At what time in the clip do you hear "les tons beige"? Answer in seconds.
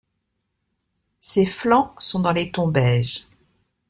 2.31-3.27